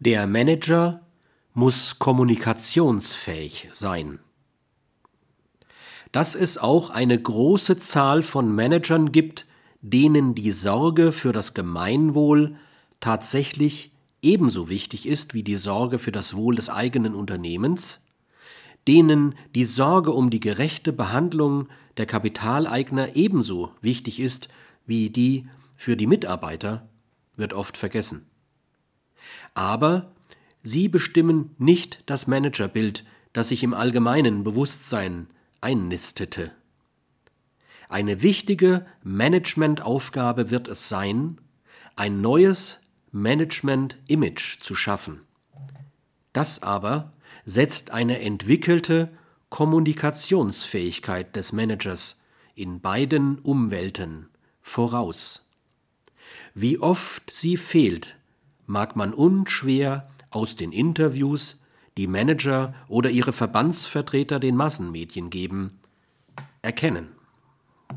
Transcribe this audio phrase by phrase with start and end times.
[0.00, 1.00] Der Manager
[1.54, 4.20] muss kommunikationsfähig sein.
[6.12, 9.44] Dass es auch eine große Zahl von Managern gibt,
[9.80, 12.54] denen die Sorge für das Gemeinwohl
[13.00, 13.92] tatsächlich
[14.22, 18.06] ebenso wichtig ist wie die Sorge für das Wohl des eigenen Unternehmens,
[18.86, 24.48] denen die Sorge um die gerechte Behandlung der Kapitaleigner ebenso wichtig ist
[24.86, 26.88] wie die für die Mitarbeiter,
[27.34, 28.28] wird oft vergessen.
[29.54, 30.12] Aber
[30.62, 35.28] sie bestimmen nicht das Managerbild, das sich im allgemeinen Bewusstsein
[35.60, 36.52] einnistete.
[37.88, 41.40] Eine wichtige Managementaufgabe wird es sein,
[41.96, 42.80] ein neues
[43.12, 45.22] Management-Image zu schaffen.
[46.32, 47.12] Das aber
[47.44, 49.10] setzt eine entwickelte
[49.48, 52.22] Kommunikationsfähigkeit des Managers
[52.54, 54.28] in beiden Umwelten
[54.60, 55.48] voraus.
[56.54, 58.17] Wie oft sie fehlt,
[58.68, 61.60] mag man unschwer aus den Interviews,
[61.96, 65.80] die Manager oder ihre Verbandsvertreter den Massenmedien geben,
[66.62, 67.17] erkennen.